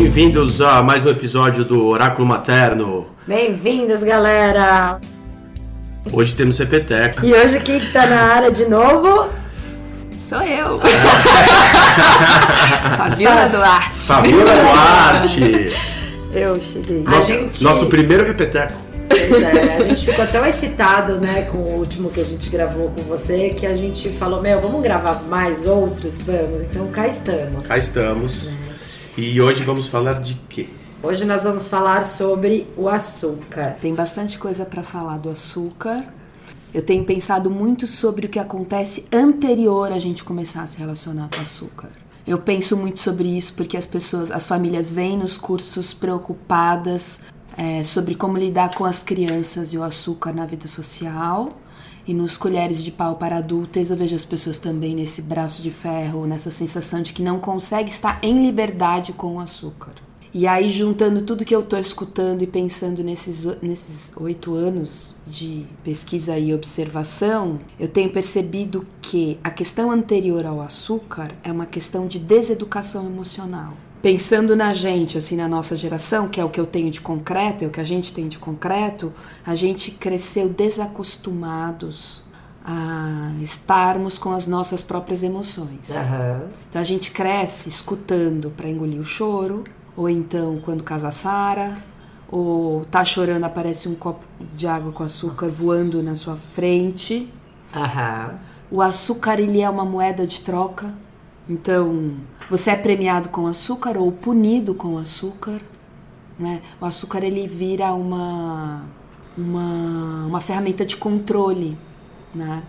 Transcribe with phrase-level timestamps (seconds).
[0.00, 3.08] Bem-vindos a mais um episódio do Oráculo Materno.
[3.26, 5.00] Bem-vindos, galera!
[6.12, 7.26] Hoje temos Repeteca.
[7.26, 9.28] E hoje quem tá na área de novo?
[10.20, 10.80] Sou eu.
[12.96, 13.98] Fabiola Duarte.
[13.98, 15.74] Fabiola Duarte.
[16.32, 17.02] Eu cheguei.
[17.02, 17.64] Nosso, gente...
[17.64, 18.74] nosso primeiro Repeteco.
[19.08, 22.90] Pois é, a gente ficou tão excitado, né, com o último que a gente gravou
[22.90, 26.20] com você, que a gente falou, meu, vamos gravar mais outros?
[26.20, 27.66] Vamos, então cá estamos.
[27.66, 28.67] Cá estamos.
[29.20, 30.68] E hoje vamos falar de quê?
[31.02, 33.76] Hoje nós vamos falar sobre o açúcar.
[33.80, 36.04] Tem bastante coisa para falar do açúcar.
[36.72, 41.28] Eu tenho pensado muito sobre o que acontece anterior a gente começar a se relacionar
[41.30, 41.88] com o açúcar.
[42.24, 47.18] Eu penso muito sobre isso porque as pessoas, as famílias vêm nos cursos preocupadas
[47.56, 51.58] é, sobre como lidar com as crianças e o açúcar na vida social.
[52.08, 55.70] E nos colheres de pau para adultas eu vejo as pessoas também nesse braço de
[55.70, 59.92] ferro, nessa sensação de que não consegue estar em liberdade com o açúcar.
[60.32, 65.66] E aí, juntando tudo que eu tô escutando e pensando nesses, nesses oito anos de
[65.84, 72.06] pesquisa e observação, eu tenho percebido que a questão anterior ao açúcar é uma questão
[72.06, 73.74] de deseducação emocional.
[74.00, 77.64] Pensando na gente, assim, na nossa geração, que é o que eu tenho de concreto,
[77.64, 79.12] é o que a gente tem de concreto,
[79.44, 82.22] a gente cresceu desacostumados
[82.64, 85.88] a estarmos com as nossas próprias emoções.
[85.88, 86.48] Uhum.
[86.68, 89.64] Então a gente cresce escutando para engolir o choro,
[89.96, 91.76] ou então quando casa Sara,
[92.30, 94.24] ou tá chorando aparece um copo
[94.54, 95.62] de água com açúcar Nossa.
[95.62, 97.32] voando na sua frente.
[97.74, 98.38] Uhum.
[98.70, 100.92] O açúcar ele é uma moeda de troca.
[101.48, 102.14] Então
[102.50, 105.60] você é premiado com açúcar ou punido com açúcar,
[106.38, 106.60] né?
[106.80, 108.84] O açúcar ele vira uma
[109.36, 111.78] uma, uma ferramenta de controle,
[112.34, 112.62] né?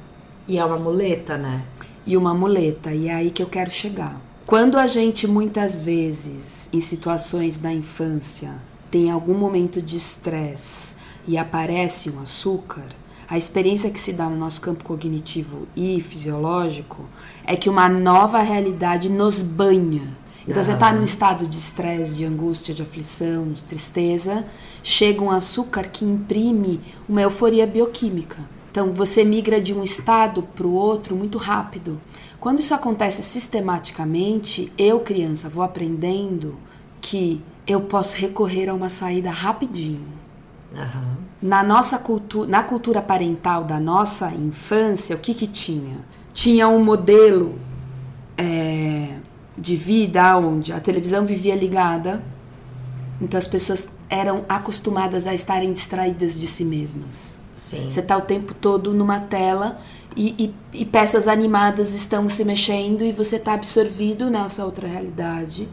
[0.48, 1.64] E é uma muleta, né?
[2.06, 2.94] E uma muleta.
[2.94, 4.20] E é aí que eu quero chegar.
[4.46, 8.54] Quando a gente muitas vezes em situações da infância
[8.90, 10.96] tem algum momento de estresse
[11.28, 12.86] e aparece um açúcar,
[13.30, 17.06] a experiência que se dá no nosso campo cognitivo e fisiológico
[17.46, 20.02] é que uma nova realidade nos banha.
[20.48, 24.44] Então você está num estado de estresse, de angústia, de aflição, de tristeza,
[24.82, 28.38] chega um açúcar que imprime uma euforia bioquímica.
[28.72, 32.02] Então você migra de um estado para o outro muito rápido.
[32.40, 36.56] Quando isso acontece sistematicamente, eu, criança, vou aprendendo
[37.00, 40.19] que eu posso recorrer a uma saída rapidinho.
[40.74, 41.16] Uhum.
[41.41, 45.97] Na nossa cultura, na cultura parental da nossa infância, o que que tinha?
[46.34, 47.57] Tinha um modelo
[48.38, 49.16] é,
[49.57, 52.22] de vida onde a televisão vivia ligada,
[53.22, 57.40] então as pessoas eram acostumadas a estarem distraídas de si mesmas.
[57.53, 57.90] Sim.
[57.90, 59.80] Você está o tempo todo numa tela
[60.16, 65.68] e, e, e, peças animadas estão se mexendo e você está absorvido nessa outra realidade.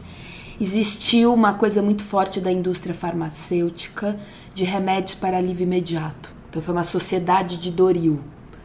[0.59, 4.19] Existiu uma coisa muito forte da indústria farmacêutica
[4.57, 6.33] de remédios para alívio imediato.
[6.49, 8.19] Então foi uma sociedade de Doril.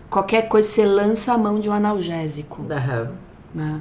[0.09, 2.63] Qualquer coisa você lança a mão de um analgésico.
[2.63, 3.09] Uhum.
[3.55, 3.81] Né?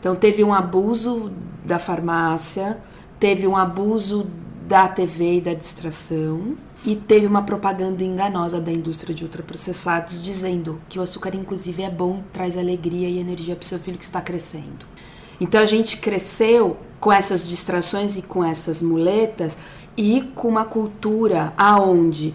[0.00, 1.30] Então teve um abuso
[1.62, 2.80] da farmácia,
[3.20, 4.26] teve um abuso
[4.66, 10.80] da TV e da distração e teve uma propaganda enganosa da indústria de ultraprocessados dizendo
[10.88, 14.04] que o açúcar inclusive é bom, traz alegria e energia para o seu filho que
[14.04, 14.86] está crescendo.
[15.42, 19.58] Então a gente cresceu com essas distrações e com essas muletas
[19.96, 22.32] e com uma cultura aonde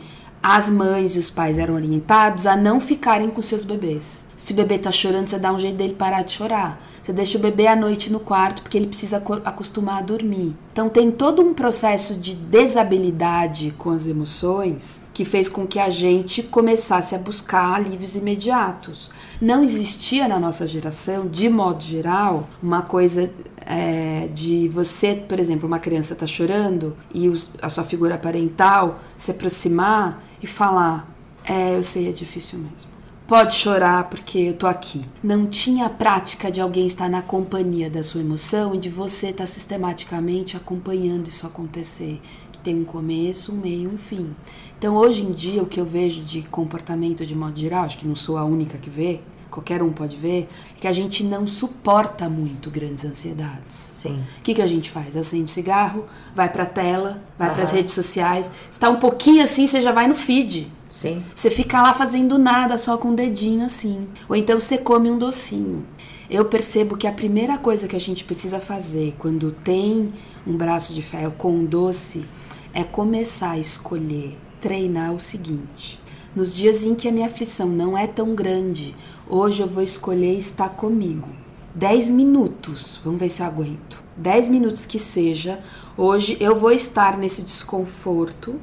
[0.49, 4.23] as mães e os pais eram orientados a não ficarem com seus bebês.
[4.37, 6.81] Se o bebê tá chorando, você dá um jeito dele parar de chorar.
[7.03, 10.55] Você deixa o bebê à noite no quarto porque ele precisa acostumar a dormir.
[10.71, 15.89] Então tem todo um processo de desabilidade com as emoções que fez com que a
[15.89, 19.11] gente começasse a buscar alívios imediatos.
[19.41, 23.29] Não existia na nossa geração, de modo geral, uma coisa
[23.67, 27.29] é, de você, por exemplo, uma criança está chorando e
[27.61, 32.97] a sua figura parental se aproximar e falar: É, eu sei, é difícil mesmo.
[33.27, 35.03] Pode chorar porque eu tô aqui.
[35.21, 39.31] Não tinha a prática de alguém estar na companhia da sua emoção e de você
[39.31, 42.21] estar sistematicamente acompanhando isso acontecer.
[42.63, 44.33] Tem um começo, um meio um fim.
[44.77, 48.07] Então, hoje em dia, o que eu vejo de comportamento de modo geral, acho que
[48.07, 51.47] não sou a única que vê, qualquer um pode ver, é que a gente não
[51.47, 53.89] suporta muito grandes ansiedades.
[53.91, 54.21] Sim.
[54.39, 55.15] O que, que a gente faz?
[55.15, 56.05] Acende o cigarro,
[56.35, 57.55] vai pra tela, vai Aham.
[57.55, 58.51] pras redes sociais.
[58.71, 60.71] Está um pouquinho assim, você já vai no feed.
[60.89, 61.23] Sim.
[61.35, 64.07] Você fica lá fazendo nada, só com o dedinho assim.
[64.29, 65.85] Ou então você come um docinho.
[66.29, 70.13] Eu percebo que a primeira coisa que a gente precisa fazer quando tem
[70.45, 72.25] um braço de ferro com um doce
[72.73, 75.99] é começar a escolher, treinar o seguinte.
[76.35, 78.93] Nos dias em que a minha aflição não é tão grande,
[79.29, 81.27] hoje eu vou escolher estar comigo.
[81.75, 84.03] 10 minutos, vamos ver se eu aguento.
[84.15, 85.59] 10 minutos que seja,
[85.95, 88.59] hoje eu vou estar nesse desconforto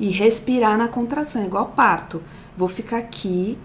[0.00, 2.22] e respirar na contração, igual parto.
[2.56, 3.58] Vou ficar aqui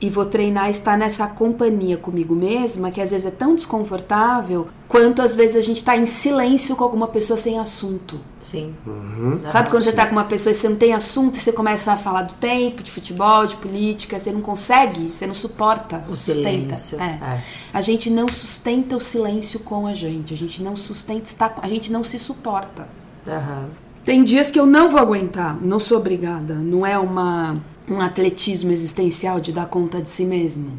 [0.00, 4.68] e vou treinar a estar nessa companhia comigo mesma, que às vezes é tão desconfortável,
[4.86, 8.20] quanto às vezes a gente tá em silêncio com alguma pessoa sem assunto.
[8.38, 8.74] Sim.
[8.86, 9.40] Uhum.
[9.50, 11.92] Sabe quando você tá com uma pessoa e você não tem assunto e você começa
[11.92, 16.16] a falar do tempo, de futebol, de política, você não consegue, você não suporta, O
[16.16, 16.74] sustenta.
[16.76, 17.00] silêncio.
[17.00, 17.04] É.
[17.34, 17.40] É.
[17.74, 21.60] A gente não sustenta o silêncio com a gente, a gente não sustenta estar, com-
[21.64, 22.86] a gente não se suporta.
[23.26, 23.66] Aham.
[24.04, 26.54] Tem dias que eu não vou aguentar, não sou obrigada.
[26.54, 27.56] Não é uma,
[27.88, 30.78] um atletismo existencial de dar conta de si mesmo.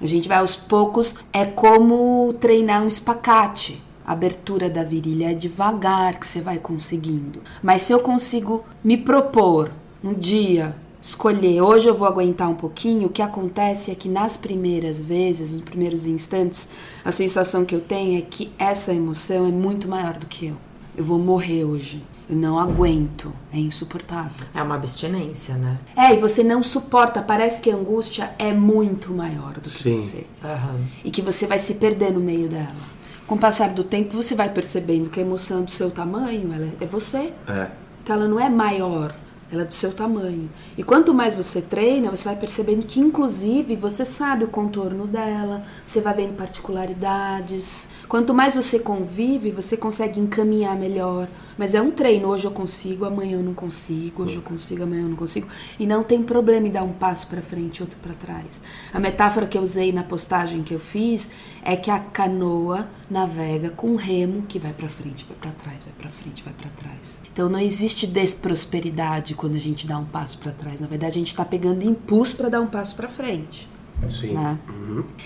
[0.00, 3.82] A gente vai aos poucos, é como treinar um espacate.
[4.04, 7.40] A abertura da virilha é devagar que você vai conseguindo.
[7.62, 9.70] Mas se eu consigo me propor
[10.02, 14.36] um dia, escolher, hoje eu vou aguentar um pouquinho, o que acontece é que nas
[14.36, 16.68] primeiras vezes, nos primeiros instantes,
[17.04, 20.56] a sensação que eu tenho é que essa emoção é muito maior do que eu.
[20.96, 22.02] Eu vou morrer hoje.
[22.30, 23.32] Eu não aguento.
[23.52, 24.46] É insuportável.
[24.54, 25.78] É uma abstinência, né?
[25.96, 27.20] É, e você não suporta.
[27.20, 29.96] Parece que a angústia é muito maior do que Sim.
[29.96, 30.26] você.
[30.44, 30.80] Aham.
[31.04, 32.90] E que você vai se perder no meio dela.
[33.26, 36.52] Com o passar do tempo, você vai percebendo que a emoção é do seu tamanho,
[36.52, 37.32] ela é você.
[37.48, 37.68] É.
[38.02, 39.14] Então ela não é maior,
[39.52, 40.48] ela é do seu tamanho.
[40.78, 45.64] E quanto mais você treina, você vai percebendo que, inclusive, você sabe o contorno dela,
[45.84, 47.88] você vai vendo particularidades.
[48.08, 51.28] Quanto mais você convive, você consegue encaminhar melhor.
[51.58, 52.28] Mas é um treino.
[52.28, 54.22] Hoje eu consigo, amanhã eu não consigo.
[54.22, 55.48] Hoje eu consigo, amanhã eu não consigo.
[55.78, 58.62] E não tem problema em dar um passo para frente e outro para trás.
[58.92, 61.30] A metáfora que eu usei na postagem que eu fiz
[61.62, 65.82] é que a canoa navega com um remo que vai para frente, vai para trás,
[65.82, 67.20] vai para frente, vai para trás.
[67.32, 70.80] Então não existe desprosperidade quando a gente dá um passo para trás.
[70.80, 73.66] Na verdade, a gente está pegando impulso para dar um passo para frente.
[74.06, 74.34] Sim.
[74.34, 74.58] Né?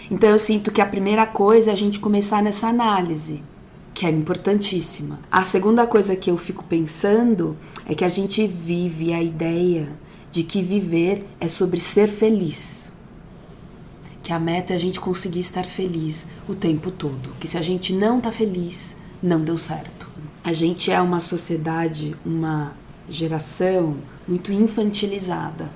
[0.08, 3.43] Então eu sinto que a primeira coisa é a gente começar nessa análise,
[3.93, 5.19] que é importantíssima.
[5.28, 7.56] A segunda coisa que eu fico pensando
[7.88, 9.88] é que a gente vive a ideia
[10.31, 12.93] de que viver é sobre ser feliz.
[14.22, 17.31] Que a meta é a gente conseguir estar feliz o tempo todo.
[17.40, 20.08] Que se a gente não tá feliz, não deu certo.
[20.44, 23.96] A gente é uma sociedade, uma geração
[24.26, 25.70] muito infantilizada.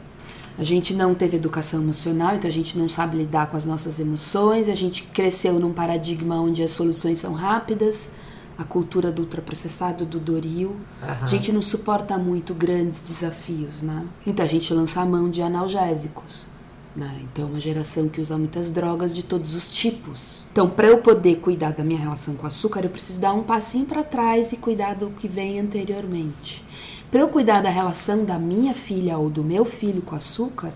[0.58, 4.00] A gente não teve educação emocional, então a gente não sabe lidar com as nossas
[4.00, 4.68] emoções.
[4.68, 8.10] A gente cresceu num paradigma onde as soluções são rápidas,
[8.58, 10.74] a cultura do ultraprocessado, do Doril.
[11.00, 11.18] Aham.
[11.22, 14.04] A gente não suporta muito grandes desafios, né?
[14.26, 16.46] Então a gente lança a mão de analgésicos.
[16.96, 17.20] Né?
[17.22, 20.44] Então, é uma geração que usa muitas drogas de todos os tipos.
[20.50, 23.44] Então, para eu poder cuidar da minha relação com o açúcar, eu preciso dar um
[23.44, 26.64] passinho para trás e cuidar do que vem anteriormente.
[27.10, 30.72] Para eu cuidar da relação da minha filha ou do meu filho com açúcar,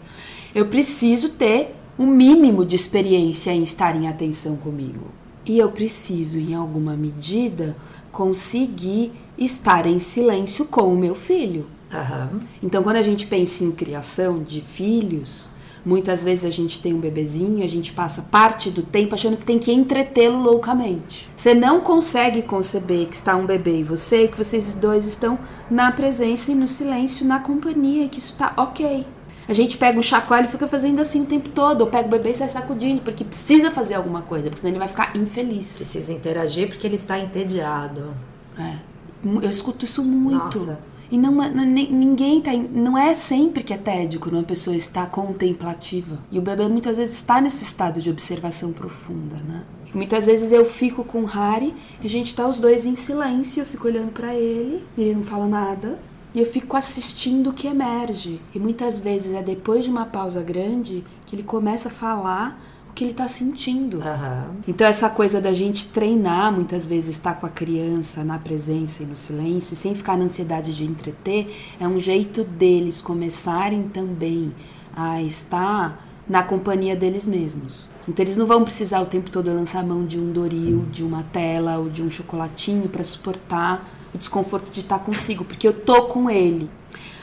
[0.54, 5.06] eu preciso ter um mínimo de experiência em estar em atenção comigo.
[5.44, 7.76] E eu preciso, em alguma medida,
[8.10, 11.66] conseguir estar em silêncio com o meu filho.
[11.92, 12.40] Aham.
[12.62, 15.50] Então, quando a gente pensa em criação de filhos,
[15.84, 19.44] muitas vezes a gente tem um bebezinho, a gente passa parte do tempo achando que
[19.44, 21.28] tem que entretê-lo loucamente.
[21.36, 25.38] Você não consegue conceber que está um bebê e você, que vocês dois estão
[25.70, 29.06] na presença e no silêncio, na companhia, e que isso tá ok.
[29.48, 32.10] A gente pega um chacoalho e fica fazendo assim o tempo todo, ou pega o
[32.10, 35.76] bebê e sai sacudindo, porque precisa fazer alguma coisa, porque senão ele vai ficar infeliz.
[35.76, 38.14] Precisa interagir porque ele está entediado.
[38.56, 38.76] É.
[39.24, 40.58] Eu escuto isso muito.
[40.58, 40.91] Nossa.
[41.12, 42.50] E não, é- nem- ninguém tá.
[42.54, 46.18] Não é sempre que é tédio quando uma pessoa está contemplativa.
[46.30, 49.62] E o bebê muitas vezes está nesse estado de observação profunda, né?
[49.94, 53.66] Muitas vezes eu fico com o Harry, a gente tá os dois em silêncio, eu
[53.66, 55.98] fico olhando pra ele, ele não fala nada.
[56.34, 58.40] E eu fico assistindo o que emerge.
[58.54, 62.58] E muitas vezes é depois de uma pausa grande que ele começa a falar
[62.92, 64.02] o que ele tá sentindo.
[64.02, 64.50] Aham.
[64.68, 69.06] Então, essa coisa da gente treinar, muitas vezes, estar com a criança na presença e
[69.06, 74.54] no silêncio, sem ficar na ansiedade de entreter, é um jeito deles começarem também
[74.94, 77.88] a estar na companhia deles mesmos.
[78.06, 81.02] Então, eles não vão precisar o tempo todo lançar a mão de um Doril, de
[81.02, 85.72] uma tela ou de um chocolatinho para suportar o desconforto de estar consigo, porque eu
[85.72, 86.68] tô com ele.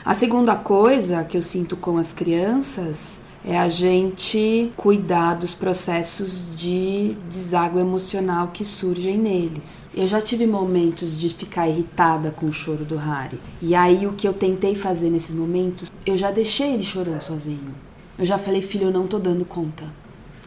[0.04, 6.54] A segunda coisa que eu sinto com as crianças é a gente cuidar dos processos
[6.54, 9.88] de deságue emocional que surgem neles.
[9.94, 13.38] Eu já tive momentos de ficar irritada com o choro do Harry.
[13.62, 17.74] E aí o que eu tentei fazer nesses momentos, eu já deixei ele chorando sozinho.
[18.18, 19.84] Eu já falei, filho, eu não tô dando conta.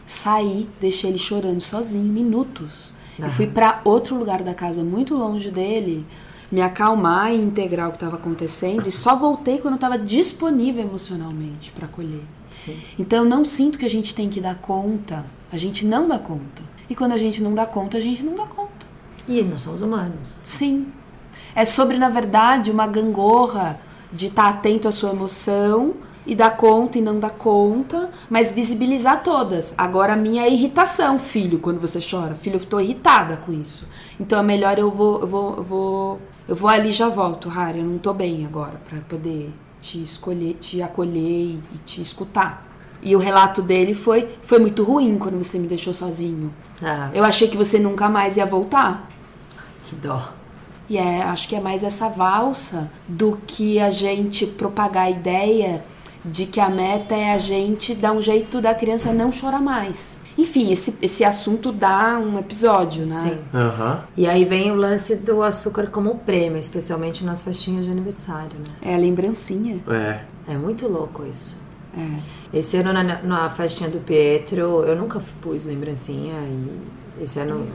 [0.06, 2.94] Saí, deixei ele chorando sozinho minutos.
[3.18, 6.04] Eu fui para outro lugar da casa, muito longe dele,
[6.50, 10.84] me acalmar e integrar o que estava acontecendo e só voltei quando eu estava disponível
[10.84, 12.22] emocionalmente para acolher.
[12.50, 12.78] Sim.
[12.98, 15.24] Então eu não sinto que a gente tem que dar conta.
[15.50, 16.62] A gente não dá conta.
[16.88, 18.86] E quando a gente não dá conta, a gente não dá conta.
[19.26, 20.38] E nós somos humanos.
[20.42, 20.88] Sim.
[21.54, 23.80] É sobre, na verdade, uma gangorra
[24.12, 25.94] de estar atento à sua emoção
[26.26, 29.74] e dar conta e não dar conta, mas visibilizar todas.
[29.76, 32.34] Agora a minha é irritação, filho, quando você chora.
[32.34, 33.86] Filho, eu tô irritada com isso.
[34.18, 37.48] Então é melhor eu vou, eu vou, eu vou, eu vou ali e já volto,
[37.48, 37.78] Harry.
[37.78, 42.66] Eu não tô bem agora para poder te escolher, te acolher e, e te escutar.
[43.02, 46.52] E o relato dele foi, foi muito ruim quando você me deixou sozinho.
[46.82, 49.10] Ah, Eu achei que você nunca mais ia voltar.
[49.84, 50.32] que dó.
[50.88, 55.84] E é, acho que é mais essa valsa do que a gente propagar a ideia
[56.24, 60.20] de que a meta é a gente dar um jeito da criança não chorar mais.
[60.36, 63.14] Enfim, esse, esse assunto dá um episódio, né?
[63.14, 63.38] Sim.
[63.52, 64.04] Aham.
[64.16, 68.74] E aí vem o lance do açúcar como prêmio, especialmente nas festinhas de aniversário, né?
[68.82, 69.80] É a lembrancinha.
[69.88, 70.20] É.
[70.52, 71.56] É muito louco isso.
[71.96, 72.58] É.
[72.58, 77.66] Esse ano na, na festinha do Pietro, eu nunca pus lembrancinha e esse ano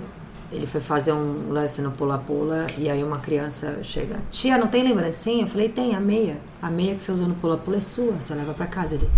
[0.52, 4.84] ele foi fazer um lance no pula-pula e aí uma criança chega, tia, não tem
[4.84, 5.44] lembrancinha?
[5.44, 6.38] Eu falei, tem, a meia.
[6.62, 8.96] A meia que você usou no pula-pula é sua, você leva pra casa.
[8.96, 9.10] Ele,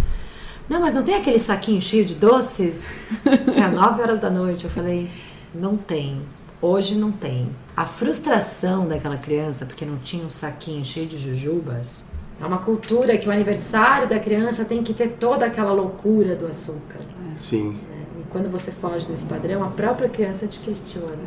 [0.72, 3.10] não, mas não tem aquele saquinho cheio de doces?
[3.54, 4.64] É nove horas da noite.
[4.64, 5.12] Eu falei,
[5.54, 6.22] não tem.
[6.62, 7.50] Hoje não tem.
[7.76, 12.06] A frustração daquela criança, porque não tinha um saquinho cheio de jujubas,
[12.40, 16.48] é uma cultura que o aniversário da criança tem que ter toda aquela loucura do
[16.48, 17.02] açúcar.
[17.36, 17.72] Sim.
[17.72, 18.06] né?
[18.22, 21.18] E quando você foge desse padrão, a própria criança te questiona.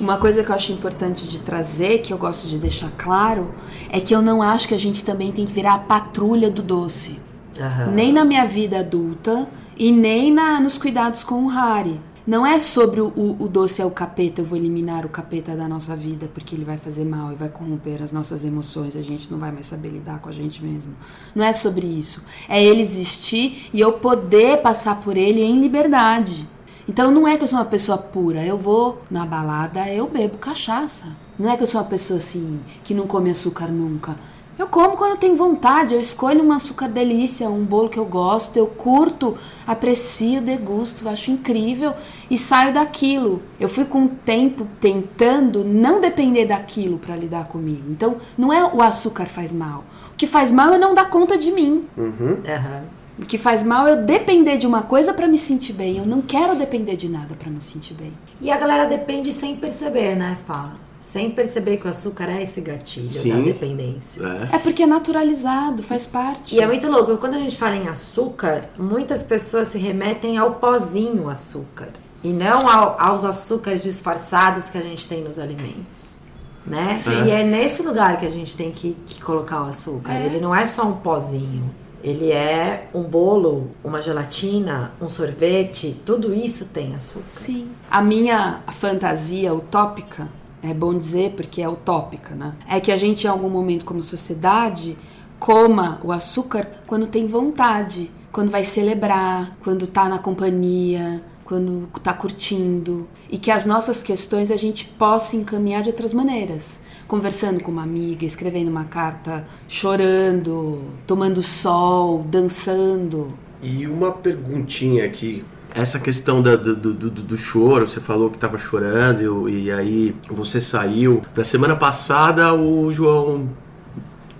[0.00, 3.54] Uma coisa que eu acho importante de trazer, que eu gosto de deixar claro,
[3.90, 6.62] é que eu não acho que a gente também tem que virar a patrulha do
[6.62, 7.20] doce.
[7.60, 7.92] Aham.
[7.92, 12.00] Nem na minha vida adulta e nem na, nos cuidados com o Harry.
[12.24, 15.56] Não é sobre o, o, o doce é o capeta, eu vou eliminar o capeta
[15.56, 19.02] da nossa vida porque ele vai fazer mal e vai corromper as nossas emoções, a
[19.02, 20.92] gente não vai mais saber lidar com a gente mesmo.
[21.34, 22.22] Não é sobre isso.
[22.48, 26.48] É ele existir e eu poder passar por ele em liberdade.
[26.88, 30.38] Então não é que eu sou uma pessoa pura, eu vou na balada, eu bebo
[30.38, 31.06] cachaça.
[31.36, 34.16] Não é que eu sou uma pessoa assim que não come açúcar nunca.
[34.58, 38.56] Eu como quando tenho vontade, eu escolho um açúcar delícia, um bolo que eu gosto,
[38.56, 41.94] eu curto, aprecio, degusto, acho incrível
[42.30, 43.42] e saio daquilo.
[43.58, 47.84] Eu fui com o tempo tentando não depender daquilo para lidar comigo.
[47.88, 49.84] Então, não é o açúcar faz mal.
[50.12, 51.84] O que faz mal é não dar conta de mim.
[51.96, 52.38] Uhum.
[52.46, 52.84] Aham.
[53.18, 55.98] O que faz mal é eu depender de uma coisa para me sentir bem.
[55.98, 58.12] Eu não quero depender de nada para me sentir bem.
[58.40, 60.36] E a galera depende sem perceber, né?
[60.44, 60.91] Fala.
[61.02, 63.30] Sem perceber que o açúcar é esse gatilho Sim.
[63.36, 64.22] da dependência.
[64.52, 64.54] É.
[64.56, 66.54] É porque é naturalizado, faz parte.
[66.54, 70.52] E é muito louco, quando a gente fala em açúcar, muitas pessoas se remetem ao
[70.54, 71.88] pozinho açúcar.
[72.22, 76.20] E não ao- aos açúcares disfarçados que a gente tem nos alimentos.
[76.64, 76.94] Né?
[76.94, 77.24] Sim.
[77.24, 80.14] E é nesse lugar que a gente tem que, que colocar o açúcar.
[80.14, 81.74] Ele não é só um pozinho.
[82.04, 87.24] Ele é um bolo, uma gelatina, um sorvete, tudo isso tem açúcar.
[87.28, 87.68] Sim.
[87.90, 90.28] A minha fantasia utópica,
[90.62, 92.54] é bom dizer porque é utópica, né?
[92.68, 94.96] É que a gente, em algum momento, como sociedade,
[95.38, 102.14] coma o açúcar quando tem vontade, quando vai celebrar, quando tá na companhia, quando tá
[102.14, 103.08] curtindo.
[103.28, 106.80] E que as nossas questões a gente possa encaminhar de outras maneiras.
[107.08, 113.28] Conversando com uma amiga, escrevendo uma carta, chorando, tomando sol, dançando.
[113.60, 115.44] E uma perguntinha aqui.
[115.74, 120.14] Essa questão da- do, do, do- choro, você falou que estava chorando e e, aí
[120.28, 121.22] você saiu.
[121.34, 123.48] Na semana passada o João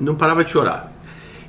[0.01, 0.93] não parava de chorar.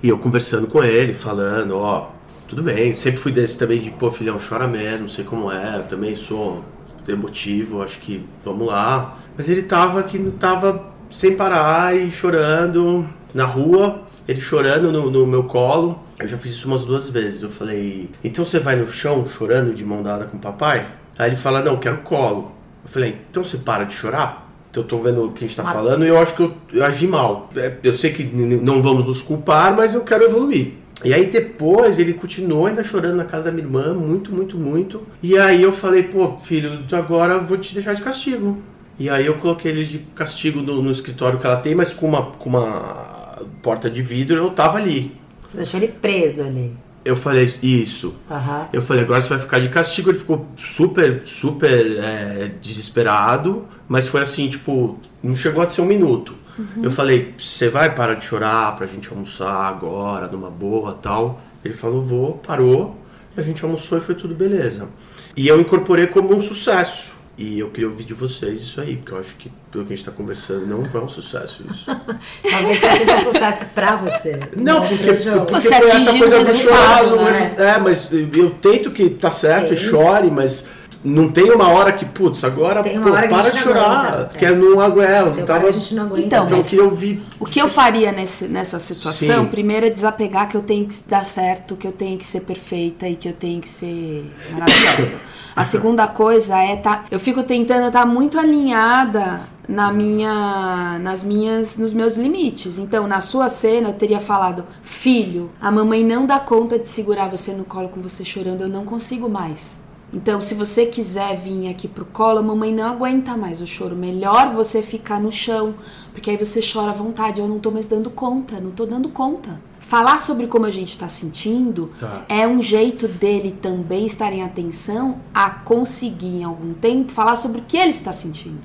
[0.01, 2.09] E eu conversando com ele, falando, ó,
[2.47, 5.83] tudo bem, sempre fui desse também de, pô, filhão, chora mesmo, sei como é, eu
[5.83, 6.63] também sou
[7.07, 9.17] emotivo, acho que vamos lá.
[9.37, 15.09] Mas ele tava que não tava sem parar e chorando na rua, ele chorando no,
[15.11, 15.99] no meu colo.
[16.19, 17.41] Eu já fiz isso umas duas vezes.
[17.43, 20.87] Eu falei, então você vai no chão chorando de mão dada com o papai?
[21.17, 22.51] Aí ele fala, não, quero colo.
[22.83, 24.49] Eu falei, então você para de chorar?
[24.71, 26.41] Então eu tô vendo o que a gente tá Mas- falando e eu acho que
[26.41, 27.49] eu, eu agi mal.
[27.55, 30.73] É, Eu sei que não vamos nos culpar, mas eu quero evoluir.
[31.03, 35.03] E aí depois ele continuou ainda chorando na casa da minha irmã, muito, muito, muito.
[35.21, 38.57] E aí eu falei, pô, filho, agora eu vou te deixar de castigo.
[38.97, 42.07] E aí eu coloquei ele de castigo no, no escritório que ela tem, mas com
[42.07, 43.12] uma, com uma
[43.61, 45.15] porta de vidro eu tava ali.
[45.45, 46.75] Você deixou ele preso ali.
[47.05, 48.15] Eu falei, isso.
[48.31, 48.69] Aham.
[48.71, 50.09] Eu falei, agora você vai ficar de castigo.
[50.09, 55.85] Ele ficou super, super é, desesperado, mas foi assim, tipo, não chegou a ser um
[55.85, 56.33] minuto.
[56.81, 61.41] Eu falei, você vai parar de chorar pra gente almoçar agora, numa boa tal.
[61.65, 62.95] Ele falou, vou, parou,
[63.35, 64.87] e a gente almoçou e foi tudo beleza.
[65.35, 67.15] E eu incorporei como um sucesso.
[67.35, 69.95] E eu queria ouvir de vocês isso aí, porque eu acho que pelo que a
[69.95, 71.85] gente tá conversando, não é um sucesso isso.
[72.47, 74.39] Talvez tenha sido um sucesso pra você.
[74.55, 75.45] Não, pro porque, jogo.
[75.47, 77.55] porque Você foi essa coisa o do resultado, chorado, né?
[77.57, 79.81] mas, é, mas eu tento que tá certo, Sim.
[79.81, 80.65] chore, mas
[81.03, 84.13] não tem uma hora que, putz, agora Tem uma pô, hora que para de chorar,
[84.13, 84.51] aguenta, que é.
[84.55, 85.59] não aguenta, Tem tava...
[85.61, 86.25] que a gente não aguenta.
[86.25, 89.49] Então, Então eu mas- queria ouvir O que eu faria nesse, nessa situação, Sim.
[89.49, 93.07] primeiro é desapegar que eu tenho que dar certo, que eu tenho que ser perfeita
[93.07, 95.15] e que eu tenho que ser maravilhosa.
[95.55, 101.77] A segunda coisa é tá, eu fico tentando estar muito alinhada na minha, nas minhas,
[101.77, 102.79] nos meus limites.
[102.79, 107.29] Então, na sua cena, eu teria falado: "Filho, a mamãe não dá conta de segurar
[107.29, 109.79] você no colo com você chorando, eu não consigo mais."
[110.13, 113.95] Então, se você quiser vir aqui pro colo, a mamãe não aguenta mais o choro.
[113.95, 115.73] Melhor você ficar no chão,
[116.11, 117.41] porque aí você chora à vontade.
[117.41, 119.59] Eu não tô mais dando conta, não tô dando conta.
[119.79, 122.25] Falar sobre como a gente tá sentindo Tá.
[122.29, 127.61] é um jeito dele também estar em atenção a conseguir em algum tempo falar sobre
[127.61, 128.59] o que ele está sentindo.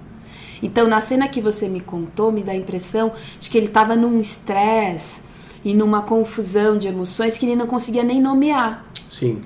[0.63, 3.97] Então, na cena que você me contou, me dá a impressão de que ele estava
[3.97, 5.23] num estresse
[5.65, 8.85] e numa confusão de emoções que ele não conseguia nem nomear.
[9.11, 9.43] Sim,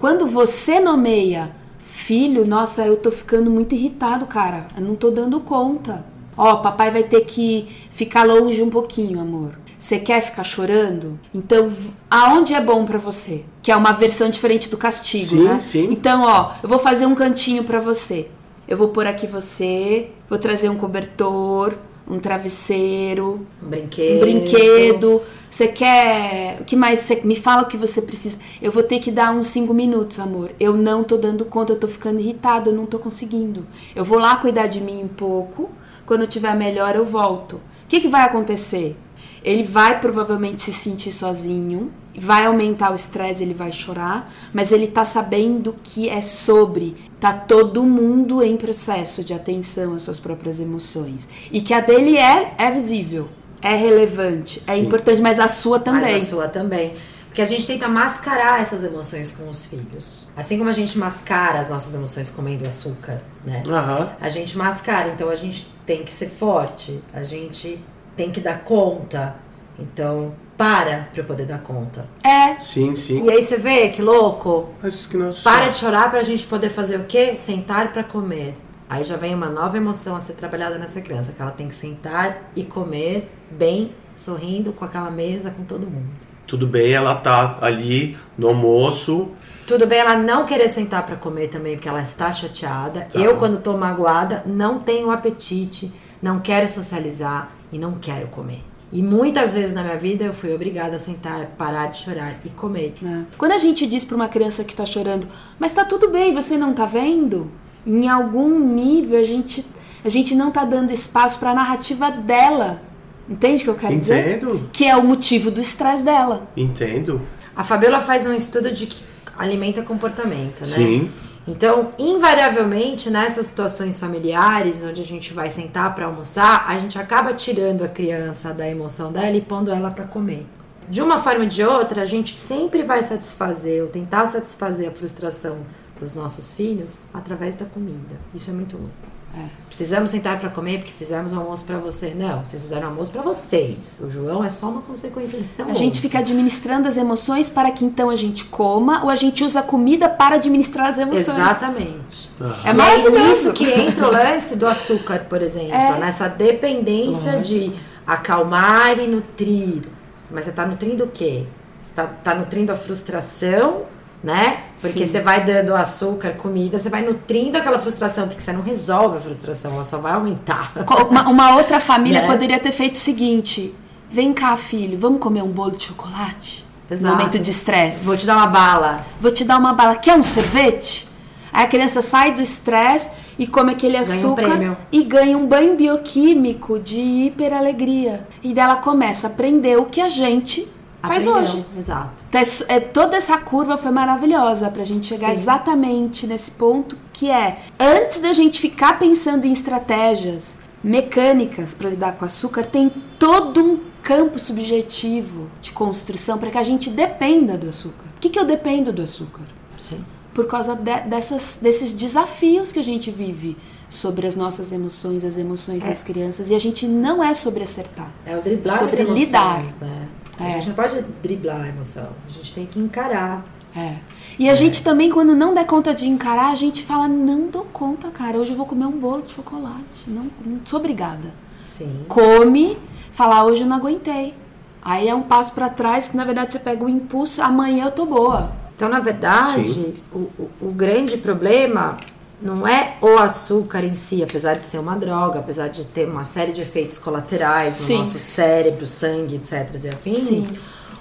[0.00, 1.50] Quando você nomeia
[1.82, 4.68] filho, nossa, eu tô ficando muito irritado, cara.
[4.74, 6.06] Eu não tô dando conta.
[6.34, 9.58] Ó, papai vai ter que ficar longe um pouquinho, amor.
[9.78, 11.20] Você quer ficar chorando?
[11.34, 11.70] Então,
[12.10, 13.44] aonde é bom pra você?
[13.62, 15.60] Que é uma versão diferente do castigo, Sim, né?
[15.60, 15.88] sim.
[15.92, 18.30] Então, ó, eu vou fazer um cantinho pra você.
[18.66, 21.74] Eu vou pôr aqui você, vou trazer um cobertor,
[22.10, 24.16] um travesseiro, Um brinquedo.
[24.16, 25.22] um brinquedo.
[25.50, 26.58] Você quer.
[26.60, 27.00] O que mais?
[27.00, 28.38] Você me fala o que você precisa.
[28.60, 30.50] Eu vou ter que dar uns 5 minutos, amor.
[30.60, 33.66] Eu não tô dando conta, eu tô ficando irritado, eu não tô conseguindo.
[33.94, 35.70] Eu vou lá cuidar de mim um pouco.
[36.06, 37.54] Quando eu tiver melhor, eu volto.
[37.56, 38.96] O que, que vai acontecer?
[39.42, 44.86] Ele vai provavelmente se sentir sozinho, vai aumentar o estresse, ele vai chorar, mas ele
[44.86, 46.96] tá sabendo que é sobre.
[47.20, 51.28] Tá todo mundo em processo de atenção às suas próprias emoções.
[51.52, 53.28] E que a dele é, é visível,
[53.62, 54.86] é relevante, é Sim.
[54.86, 56.12] importante, mas a sua também.
[56.12, 56.94] Mas a sua também.
[57.26, 60.28] Porque a gente tenta mascarar essas emoções com os filhos.
[60.36, 63.62] Assim como a gente mascara as nossas emoções comendo açúcar, né?
[63.68, 67.78] aham, A gente mascara, então a gente tem que ser forte, a gente
[68.16, 69.36] tem que dar conta.
[69.80, 72.06] Então, para pra eu poder dar conta.
[72.22, 73.24] É, sim, sim.
[73.24, 74.68] E aí você vê que louco?
[74.82, 77.36] Mas que não Para de chorar pra gente poder fazer o quê?
[77.36, 78.54] Sentar pra comer.
[78.88, 81.74] Aí já vem uma nova emoção a ser trabalhada nessa criança, que ela tem que
[81.74, 86.10] sentar e comer bem, sorrindo com aquela mesa com todo mundo.
[86.46, 89.30] Tudo bem, ela tá ali no almoço,
[89.68, 93.02] Tudo bem ela não querer sentar pra comer também, porque ela está chateada.
[93.02, 93.16] Tá.
[93.16, 98.64] Eu, quando tô magoada, não tenho apetite, não quero socializar e não quero comer.
[98.92, 102.48] E muitas vezes na minha vida eu fui obrigada a sentar, parar de chorar e
[102.48, 102.94] comer.
[103.00, 103.24] né?
[103.38, 105.28] Quando a gente diz pra uma criança que tá chorando,
[105.60, 107.50] mas tá tudo bem, você não tá vendo?
[107.86, 109.64] Em algum nível a gente,
[110.04, 112.82] a gente não tá dando espaço pra narrativa dela.
[113.28, 114.36] Entende o que eu quero dizer?
[114.38, 116.48] entendo, Que é o motivo do estresse dela.
[116.56, 117.20] entendo,
[117.54, 119.00] A Fabiola faz um estudo de que
[119.38, 120.66] alimenta comportamento, né?
[120.66, 121.10] sim,
[121.48, 127.32] Então, invariavelmente, nessas situações familiares, onde a gente vai sentar para almoçar, a gente acaba
[127.32, 130.46] tirando a criança da emoção dela e pondo ela para comer.
[130.88, 134.92] De uma forma ou de outra, a gente sempre vai satisfazer ou tentar satisfazer a
[134.92, 135.58] frustração
[135.98, 138.16] dos nossos filhos através da comida.
[138.34, 139.19] Isso é muito louco.
[139.68, 142.12] Precisamos sentar para comer porque fizemos o almoço para você.
[142.14, 143.98] Não, vocês fizeram o almoço para vocês.
[144.04, 145.78] O João é só uma consequência do A almoço.
[145.78, 149.60] gente fica administrando as emoções para que então a gente coma, ou a gente usa
[149.60, 151.28] a comida para administrar as emoções.
[151.28, 152.30] Exatamente.
[152.40, 153.28] É E aí, maravilhoso.
[153.28, 155.98] nisso que entra o lance do açúcar, por exemplo, É.
[155.98, 157.72] nessa dependência de
[158.06, 159.82] acalmar e nutrir.
[160.30, 161.46] Mas você tá nutrindo o quê?
[161.80, 163.82] Você tá, tá nutrindo a frustração,
[164.22, 164.64] né?
[164.80, 165.12] Porque Sim.
[165.12, 169.20] você vai dando açúcar, comida, você vai nutrindo aquela frustração, porque você não resolve a
[169.20, 170.72] frustração, ela só vai aumentar.
[171.08, 172.26] Uma, uma outra família Né?
[172.26, 173.74] poderia ter feito o seguinte:
[174.10, 176.66] vem cá, filho, vamos comer um bolo de chocolate?
[176.90, 177.16] Exato.
[177.16, 178.04] Momento de estresse.
[178.04, 179.06] Vou te dar uma bala.
[179.20, 179.94] Vou te dar uma bala.
[179.94, 181.08] Quer um sorvete?
[181.52, 185.46] Aí a criança sai do estresse e come aquele Ganha um açúcar e ganha um
[185.46, 188.26] banho bioquímico de hiperalegria.
[188.42, 190.68] E dela começa a aprender o que a gente
[191.02, 191.42] faz Aprendeu.
[191.50, 191.66] hoje.
[191.76, 192.24] Exato.
[192.28, 195.40] Então, é- é, toda essa curva foi maravilhosa pra gente chegar Sim.
[195.40, 202.12] exatamente nesse ponto que é antes da gente ficar pensando em estratégias mecânicas pra lidar
[202.12, 207.68] com açúcar, tem todo um campo subjetivo de construção para que a gente dependa do
[207.68, 208.04] açúcar.
[208.14, 209.42] Por que, que eu dependo do açúcar?
[209.78, 210.04] Sim.
[210.34, 213.56] Por causa de- dessas, desses desafios que a gente vive
[213.88, 218.10] sobre as nossas emoções, as emoções das crianças, e a gente não é sobre acertar.
[218.24, 219.62] É o driblar Sobre as emoções, lidar.
[219.80, 220.08] né?
[220.40, 220.50] A É.
[220.54, 222.08] gente não pode driblar a emoção.
[222.26, 223.44] A gente tem que encarar.
[223.76, 223.96] É.
[224.38, 227.64] E a gente também, quando não der conta de encarar, a gente fala, não dou
[227.72, 228.38] conta, cara.
[228.38, 230.08] Hoje eu vou comer um bolo de chocolate.
[230.08, 231.32] Não, não sou obrigada.
[231.60, 232.04] Sim.
[232.08, 232.78] Come,
[233.12, 234.34] falar, hoje eu não aguentei.
[234.82, 237.90] Aí é um passo pra trás que, na verdade, você pega o impulso, amanhã eu
[237.92, 238.52] tô boa.
[238.74, 241.98] Então, na verdade, o, o, o grande problema
[242.40, 246.24] não é o açúcar em si, apesar de ser uma droga, apesar de ter uma
[246.24, 247.98] série de efeitos colaterais no Sim.
[247.98, 249.84] nosso cérebro, sangue, etc.
[249.84, 250.46] e afins.
[250.46, 250.58] Sim.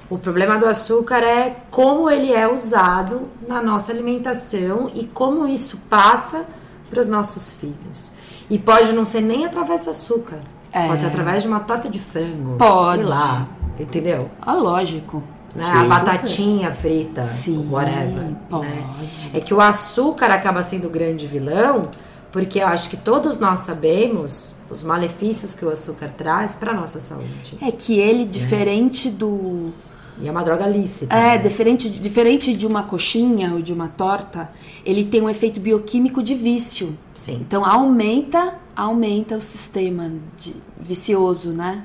[0.10, 5.78] O problema do açúcar é como ele é usado na nossa alimentação e como isso
[5.90, 6.46] passa
[6.90, 8.12] para os nossos filhos.
[8.50, 10.40] E pode não ser nem através do açúcar.
[10.72, 10.88] É.
[10.88, 12.58] Pode ser através de uma torta de frango.
[12.58, 13.08] Pode.
[13.08, 13.48] Sei lá.
[13.80, 14.30] Entendeu?
[14.42, 15.24] Ah, lógico.
[15.56, 15.66] Né?
[15.66, 18.34] A batatinha frita, Sim, whatever.
[18.50, 18.68] pode.
[18.68, 18.84] né?
[19.34, 21.84] É que o açúcar acaba sendo o grande vilão,
[22.32, 27.00] porque eu acho que todos nós sabemos os malefícios que o açúcar traz para nossa
[27.00, 27.58] saúde.
[27.62, 29.72] É que ele, diferente do.
[30.22, 31.16] E é uma droga lícita.
[31.16, 31.38] É, né?
[31.38, 34.50] diferente, diferente de uma coxinha ou de uma torta,
[34.86, 36.98] ele tem um efeito bioquímico de vício.
[37.14, 37.38] Sim.
[37.48, 41.84] Então aumenta, aumenta o sistema de, vicioso, né?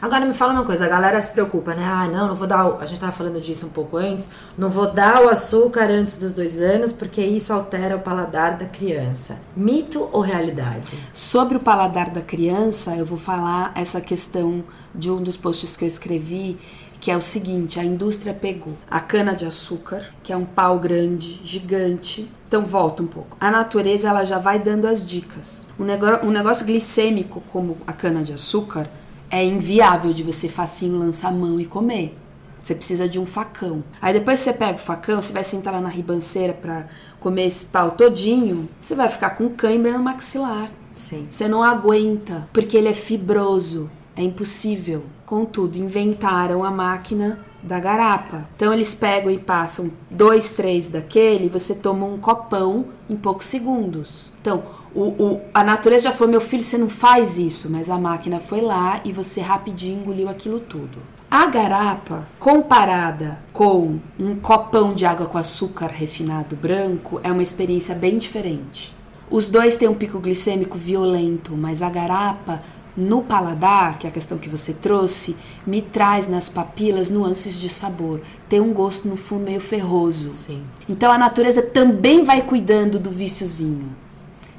[0.00, 1.84] Agora me fala uma coisa, a galera se preocupa, né?
[1.84, 2.66] Ah, não, não vou dar.
[2.66, 4.30] o- A gente tava falando disso um pouco antes.
[4.56, 8.66] Não vou dar o açúcar antes dos dois anos, porque isso altera o paladar da
[8.66, 9.40] criança.
[9.56, 10.98] Mito ou realidade?
[11.12, 14.64] Sobre o paladar da criança, eu vou falar essa questão
[14.94, 16.58] de um dos posts que eu escrevi,
[17.00, 20.78] que é o seguinte: a indústria pegou a cana de açúcar, que é um pau
[20.78, 22.30] grande, gigante.
[22.48, 23.36] Então volta um pouco.
[23.38, 25.66] A natureza ela já vai dando as dicas.
[25.78, 28.88] Um negócio, um negócio glicêmico como a cana de açúcar
[29.30, 32.16] é inviável de você facinho lançar a mão e comer.
[32.62, 33.82] Você precisa de um facão.
[34.00, 36.86] Aí depois que você pega o facão, você vai sentar lá na ribanceira pra
[37.20, 40.70] comer esse pau todinho, você vai ficar com cãibra no maxilar.
[40.92, 41.28] Sim.
[41.30, 43.90] Você não aguenta, porque ele é fibroso.
[44.16, 45.04] É impossível.
[45.24, 48.46] Contudo, inventaram a máquina da garapa.
[48.56, 54.30] Então eles pegam e passam dois, três daquele, você toma um copão em poucos segundos.
[54.40, 54.62] Então,
[54.94, 58.38] o, o- a natureza já falou, meu filho, você não faz isso, mas a máquina
[58.40, 60.98] foi lá e você rapidinho engoliu aquilo tudo.
[61.30, 67.94] A garapa, comparada com um copão de água com açúcar refinado branco, é uma experiência
[67.94, 68.94] bem diferente.
[69.30, 72.62] Os dois têm um pico glicêmico violento, mas a garapa,
[72.98, 77.68] no paladar, que é a questão que você trouxe, me traz nas papilas nuances de
[77.68, 78.20] sabor.
[78.48, 80.30] Tem um gosto no fundo meio ferroso.
[80.30, 80.64] Sim.
[80.88, 83.94] Então a natureza também vai cuidando do viciozinho.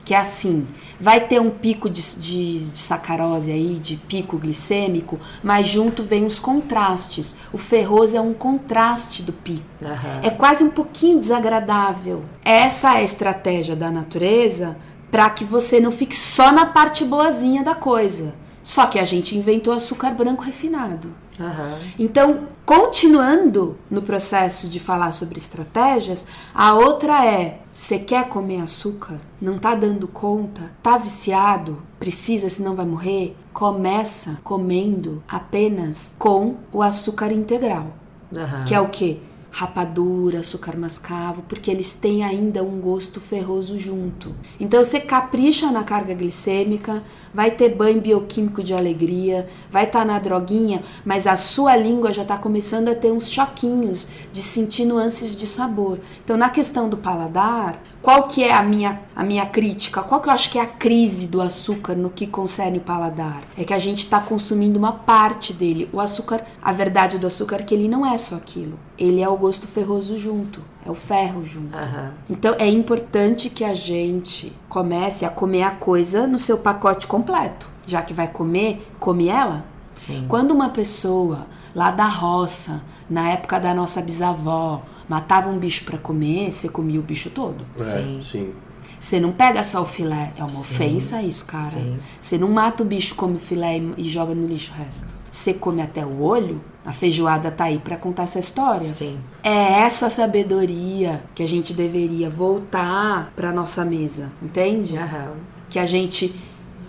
[0.06, 0.66] Que é assim,
[1.00, 6.26] vai ter um pico de, de, de sacarose aí, de pico glicêmico, mas junto vem
[6.26, 7.36] os contrastes.
[7.52, 9.66] O ferroso é um contraste do pico.
[9.84, 10.22] Aham.
[10.24, 12.24] É quase um pouquinho desagradável.
[12.44, 14.78] Essa é a estratégia da natureza
[15.12, 18.34] para que você não fique só na parte boazinha da coisa.
[18.62, 21.10] Só que a gente inventou açúcar branco refinado.
[21.40, 21.78] Aham.
[21.98, 29.20] Então, continuando no processo de falar sobre estratégias, a outra é: você quer comer açúcar?
[29.42, 30.72] Não tá dando conta?
[30.84, 31.82] Tá viciado?
[31.98, 33.36] Precisa, senão vai morrer?
[33.54, 37.88] Começa comendo apenas com o açúcar integral,
[38.36, 38.66] Aham.
[38.66, 39.20] que é o quê?
[39.52, 44.36] Rapadura, açúcar mascavo, porque eles têm ainda um gosto ferroso junto.
[44.60, 50.20] Então você capricha na carga glicêmica, vai ter banho bioquímico de alegria, vai estar na
[50.20, 55.36] droguinha, mas a sua língua já está começando a ter uns choquinhos de sentir nuances
[55.36, 56.00] de sabor.
[56.24, 60.02] Então na questão do paladar, qual que é a minha, a minha crítica?
[60.02, 63.44] Qual que eu acho que é a crise do açúcar no que concerne o paladar?
[63.58, 65.90] É que a gente está consumindo uma parte dele.
[65.92, 68.80] O açúcar, a verdade do açúcar é que ele não é só aquilo.
[68.98, 71.76] Ele é o gosto ferroso junto, é o ferro junto.
[71.76, 72.14] Aham.
[72.30, 77.68] Então é importante que a gente comece a comer a coisa no seu pacote completo.
[77.88, 79.66] Já que vai comer, come ela.
[79.96, 80.26] Sim.
[80.28, 85.98] Quando uma pessoa lá da roça, na época da nossa bisavó, matava um bicho pra
[85.98, 87.66] comer, você comia o bicho todo.
[87.78, 88.18] Sim.
[88.20, 88.54] É, sim.
[89.00, 91.64] Você não pega só o filé, é uma Sim, ofensa isso, cara.
[91.64, 91.98] sim.
[92.22, 95.16] Você não mata o bicho, come o filé e, e joga no lixo o resto.
[95.32, 98.84] Você come até o olho, a feijoada tá aí pra contar essa história.
[98.84, 99.18] Sim.
[99.44, 104.98] É essa sabedoria que a gente deveria voltar pra nossa mesa, entende?
[104.98, 105.34] Aham.
[105.70, 106.34] Que a gente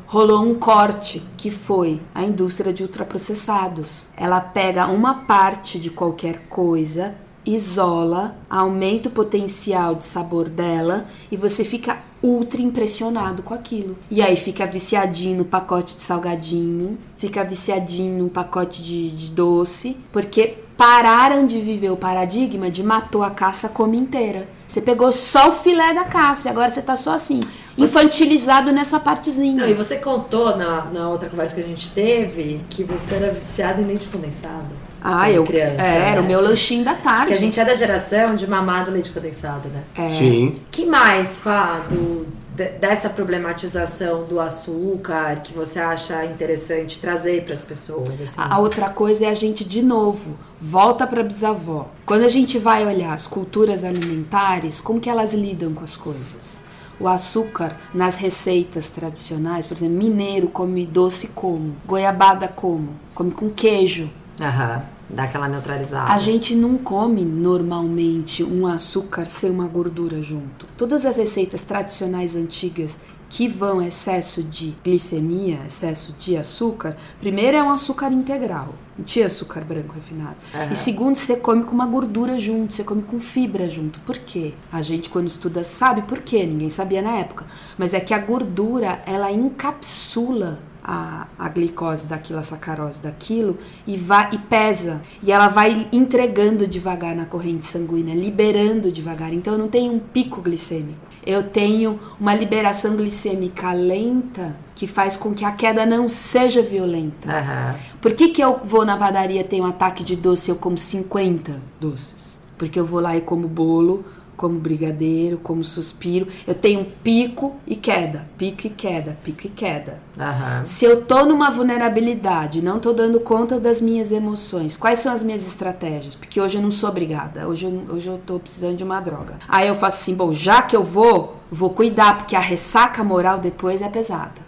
[0.06, 4.08] rolou um corte que foi a indústria de ultraprocessados.
[4.16, 11.36] Ela pega uma parte de qualquer coisa, isola, aumenta o potencial de sabor dela e
[11.36, 13.96] você fica ultra impressionado com aquilo.
[14.10, 19.96] E aí fica viciadinho no pacote de salgadinho, fica viciadinho no pacote de, de doce,
[20.12, 24.48] porque pararam de viver o paradigma de matou a caça come inteira.
[24.66, 27.40] Você pegou só o filé da caça e agora você tá só assim,
[27.76, 29.62] infantilizado nessa partezinha.
[29.62, 33.32] Não, e você contou na, na outra conversa que a gente teve que você era
[33.32, 34.89] viciado em leite condensado.
[35.02, 36.20] Ah, eu criança, era né?
[36.20, 37.20] o meu lanchinho da tarde.
[37.26, 39.82] Porque a gente é da geração de mamado leite condensado, né?
[39.96, 40.08] É.
[40.10, 40.60] Sim.
[40.70, 47.54] que mais, Fá, do, de- dessa problematização do açúcar que você acha interessante trazer para
[47.54, 48.20] as pessoas?
[48.20, 48.40] Assim?
[48.40, 51.88] A a outra coisa é a gente, de novo, volta para bisavó.
[52.04, 56.62] Quando a gente vai olhar as culturas alimentares, como que elas lidam com as coisas?
[56.98, 61.74] O açúcar nas receitas tradicionais, por exemplo, mineiro come doce como?
[61.86, 62.90] Goiabada como?
[63.14, 64.10] Come com queijo.
[64.40, 66.12] Aham, dá aquela neutralizada.
[66.12, 70.66] A gente não come normalmente um açúcar sem uma gordura junto.
[70.78, 72.98] Todas as receitas tradicionais antigas
[73.28, 79.28] que vão excesso de glicemia, excesso de açúcar, primeiro é um açúcar integral, não tinha
[79.28, 80.34] açúcar branco refinado.
[80.52, 80.72] Aham.
[80.72, 84.00] E segundo, você come com uma gordura junto, você come com fibra junto.
[84.00, 84.52] Por quê?
[84.72, 87.46] A gente quando estuda sabe por quê, ninguém sabia na época.
[87.78, 93.96] Mas é que a gordura, ela encapsula a, a glicose daquilo, a sacarose daquilo e,
[93.96, 95.00] vai, e pesa.
[95.22, 99.32] E ela vai entregando devagar na corrente sanguínea, liberando devagar.
[99.32, 101.10] Então eu não tenho um pico glicêmico.
[101.24, 107.30] Eu tenho uma liberação glicêmica lenta que faz com que a queda não seja violenta.
[107.30, 107.74] Aham.
[108.00, 110.78] Por que, que eu vou na padaria tenho um ataque de doce e eu como
[110.78, 112.40] 50 doces?
[112.56, 114.04] Porque eu vou lá e como bolo,
[114.40, 116.26] como brigadeiro, como suspiro.
[116.46, 119.98] Eu tenho pico e queda, pico e queda, pico e queda.
[120.18, 120.64] Aham.
[120.64, 125.22] Se eu tô numa vulnerabilidade, não tô dando conta das minhas emoções, quais são as
[125.22, 126.14] minhas estratégias?
[126.14, 129.34] Porque hoje eu não sou obrigada, hoje eu, hoje eu tô precisando de uma droga.
[129.46, 133.38] Aí eu faço assim, bom, já que eu vou, vou cuidar, porque a ressaca moral
[133.38, 134.40] depois é pesada.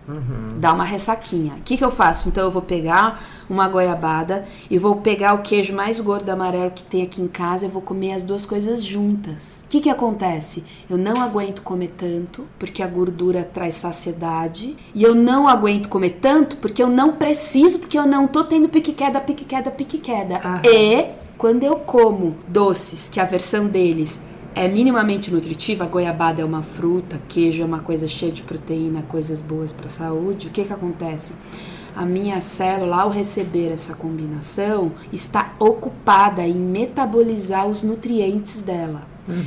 [0.56, 1.54] Dá uma ressaquinha.
[1.54, 2.28] O que, que eu faço?
[2.28, 6.84] Então eu vou pegar uma goiabada e vou pegar o queijo mais gordo amarelo que
[6.84, 9.62] tem aqui em casa e vou comer as duas coisas juntas.
[9.64, 10.64] O que, que acontece?
[10.88, 16.18] Eu não aguento comer tanto, porque a gordura traz saciedade, e eu não aguento comer
[16.20, 19.98] tanto porque eu não preciso, porque eu não tô tendo pique queda, pique queda, pique
[19.98, 20.36] queda.
[20.36, 20.62] Aham.
[20.64, 21.06] E
[21.38, 24.20] quando eu como doces, que a versão deles
[24.54, 29.02] é minimamente nutritiva, a goiabada é uma fruta, queijo é uma coisa cheia de proteína,
[29.02, 31.34] coisas boas para a saúde, o que que acontece?
[31.94, 39.02] A minha célula, ao receber essa combinação, está ocupada em metabolizar os nutrientes dela.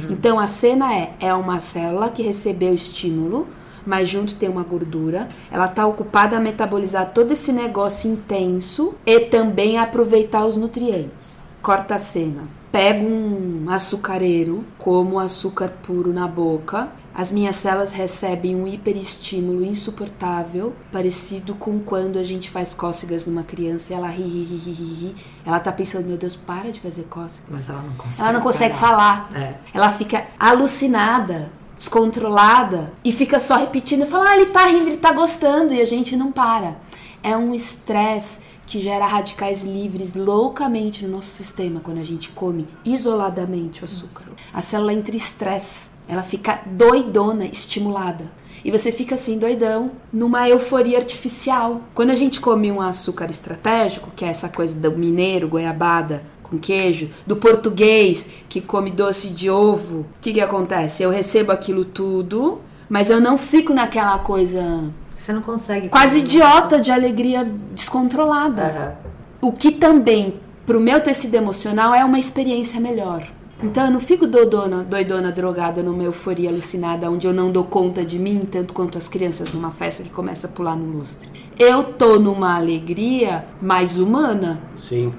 [0.10, 3.48] Então a cena é, é uma célula que recebeu estímulo,
[3.86, 5.28] mas junto tem uma gordura.
[5.52, 11.45] Ela está ocupada a metabolizar todo esse negócio intenso e também a aproveitar os nutrientes.
[11.66, 12.44] Corta a cena.
[12.72, 16.90] Pego um açucareiro, como açúcar puro na boca.
[17.12, 23.42] As minhas células recebem um hiperestímulo insuportável, parecido com quando a gente faz cócegas numa
[23.42, 25.16] criança e ela ri, ri, ri, ri, ri, ri.
[25.44, 27.50] Ela tá pensando, meu Deus, para de fazer cócegas.
[27.50, 28.22] Mas ela não consegue.
[28.22, 29.28] Ela não consegue parar.
[29.28, 29.30] falar.
[29.34, 29.56] É.
[29.74, 34.98] Ela fica alucinada, descontrolada e fica só repetindo e fala: "Ah, ele tá rindo, ele
[34.98, 36.78] tá gostando" e a gente não para.
[37.24, 42.68] É um estresse que gera radicais livres loucamente no nosso sistema quando a gente come
[42.84, 44.32] isoladamente o açúcar.
[44.54, 48.32] A célula entra em estresse, ela fica doidona, estimulada.
[48.64, 51.82] E você fica assim, doidão, numa euforia artificial.
[51.94, 56.58] Quando a gente come um açúcar estratégico, que é essa coisa do mineiro, goiabada, com
[56.58, 61.04] queijo, do português que come doce de ovo, o que, que acontece?
[61.04, 65.90] Eu recebo aquilo tudo, mas eu não fico naquela coisa Você não consegue.
[65.90, 68.64] quase idiota de alegria descontrolada.
[68.64, 68.94] Aham.
[69.42, 73.28] O que também, pro meu tecido emocional, é uma experiência melhor.
[73.64, 78.04] Então eu não fico doidona, doidona drogada numa euforia alucinada, onde eu não dou conta
[78.04, 81.30] de mim, tanto quanto as crianças numa festa que começa a pular no lustre.
[81.58, 85.14] Eu tô numa alegria mais humana, Sim.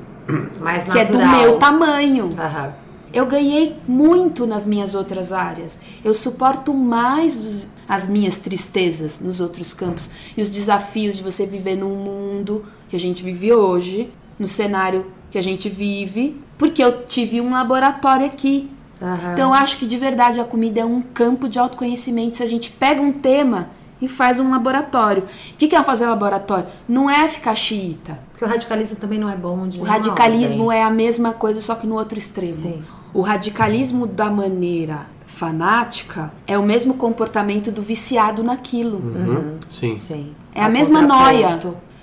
[0.61, 1.41] Mais que é do natural.
[1.41, 2.29] meu tamanho.
[2.39, 2.73] Aham.
[3.17, 5.79] Eu ganhei muito nas minhas outras áreas.
[6.05, 11.47] Eu suporto mais os- as minhas tristezas nos outros campos e os desafios de você
[11.47, 16.83] viver num mundo que a gente vive hoje, no cenário que a gente vive, porque
[16.83, 18.71] eu tive um laboratório aqui.
[19.01, 19.33] Aham.
[19.35, 22.37] Então eu acho que de verdade a comida é um campo de autoconhecimento.
[22.37, 25.23] Se a gente pega um tema e faz um laboratório.
[25.23, 26.67] O que que é fazer laboratório?
[26.87, 28.19] Não é ficar xiita.
[28.31, 31.75] Porque o radicalismo também não é bom de O radicalismo é a mesma coisa, só
[31.75, 32.51] que no outro extremo.
[32.53, 32.83] Sim.
[33.15, 38.99] O radicalismo da maneira fanática é o mesmo comportamento do viciado naquilo.
[38.99, 39.59] Uhum.
[39.69, 39.97] Sim.
[39.97, 40.35] Sim.
[40.55, 41.59] É a o mesma noia.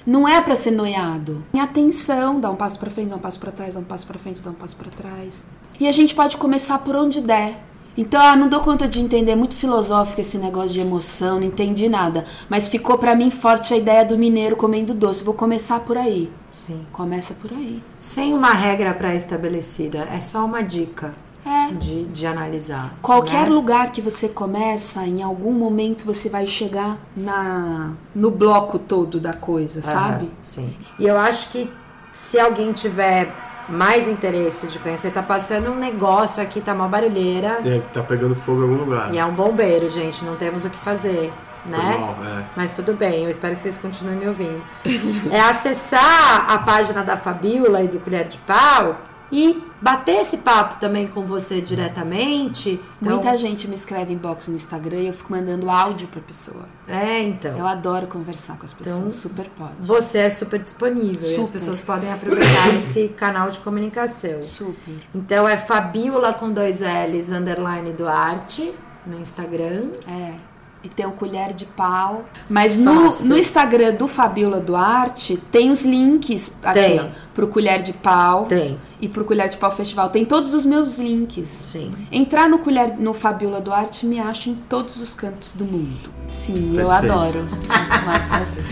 [0.05, 1.43] Não é pra ser noiado.
[1.51, 4.05] Tem atenção, dá um passo pra frente, dá um passo pra trás, dá um passo
[4.05, 5.45] pra frente, dá um passo pra trás.
[5.79, 7.55] E a gente pode começar por onde der.
[7.95, 11.43] Então, ah, não dou conta de entender, é muito filosófico esse negócio de emoção, não
[11.47, 12.25] entendi nada.
[12.49, 15.23] Mas ficou pra mim forte a ideia do mineiro comendo doce.
[15.23, 16.31] Vou começar por aí.
[16.51, 16.85] Sim.
[16.91, 17.83] Começa por aí.
[17.99, 21.13] Sem uma regra pré-estabelecida, é só uma dica
[21.45, 21.71] É.
[21.73, 22.95] de, de analisar.
[23.01, 23.49] Qualquer né?
[23.49, 29.33] lugar que você começa, em algum momento você vai chegar na no bloco todo da
[29.33, 30.25] coisa, sabe?
[30.25, 30.73] Aham, sim.
[30.99, 31.69] E eu acho que
[32.11, 37.59] se alguém tiver mais interesse de conhecer, tá passando um negócio aqui, tá uma barulheira.
[37.65, 39.13] É, tá pegando fogo em algum lugar.
[39.13, 41.31] E é um bombeiro, gente, não temos o que fazer,
[41.63, 41.97] Foi né?
[41.97, 42.43] mal, é.
[42.55, 44.63] Mas tudo bem, eu espero que vocês continuem me ouvindo.
[45.31, 48.97] é acessar a página da Fabiola e do Colher de Pau
[49.33, 52.79] e bater esse papo também com você diretamente.
[53.01, 56.65] Então, Muita gente me escreve inbox no Instagram e eu fico mandando áudio pra pessoa.
[56.87, 57.57] É, então.
[57.57, 59.73] Eu adoro conversar com as pessoas, Então, super pode.
[59.79, 61.51] Você é super disponível e as Super.
[61.53, 64.39] pessoas podem aproveitar esse canal de comunicação.
[64.43, 64.93] Super.
[65.15, 68.71] Então é Fabiola com dois L's, underline Duarte,
[69.07, 69.87] no Instagram.
[70.07, 70.52] É.
[70.83, 72.25] E tem o colher de pau.
[72.49, 76.99] Mas no, no Instagram do Fabiola Duarte tem os links aqui, Tem.
[76.99, 78.77] ó, pro colher de pau Tem.
[78.99, 80.09] e pro colher de pau festival.
[80.09, 81.47] Tem todos os meus links.
[81.47, 81.91] Sim.
[82.11, 86.11] Entrar no colher no Fabiola Duarte me acha em todos os cantos do mundo.
[86.29, 87.13] Sim, eu Perfeito.
[87.13, 87.49] adoro.
[87.67, 88.63] Nossa, um prazer.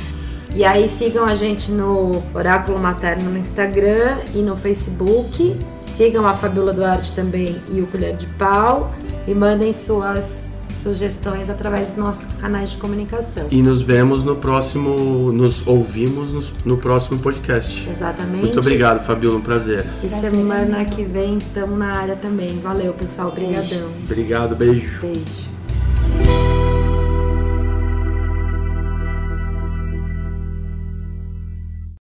[0.54, 5.56] E aí sigam a gente no Oráculo Materno no Instagram e no Facebook.
[5.82, 8.92] Sigam a Fabiola Duarte também e o Colher de Pau.
[9.26, 13.48] E mandem suas sugestões através dos nossos canais de comunicação.
[13.52, 15.32] E nos vemos no próximo.
[15.32, 17.90] Nos ouvimos no, no próximo podcast.
[17.90, 18.42] Exatamente.
[18.42, 19.38] Muito obrigado, Fabiola.
[19.38, 19.86] Um prazer.
[20.04, 22.60] E semana que vem estamos na área também.
[22.60, 23.30] Valeu, pessoal.
[23.30, 23.68] Obrigadão.
[23.68, 24.04] Beijos.
[24.06, 25.02] Obrigado, beijo.
[25.02, 25.51] Beijo.